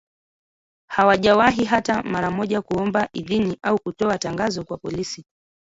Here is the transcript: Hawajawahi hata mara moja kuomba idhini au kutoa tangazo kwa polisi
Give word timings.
Hawajawahi 0.89 1.65
hata 1.65 2.03
mara 2.03 2.31
moja 2.31 2.61
kuomba 2.61 3.09
idhini 3.13 3.57
au 3.61 3.79
kutoa 3.79 4.17
tangazo 4.17 4.63
kwa 4.63 4.77
polisi 4.77 5.25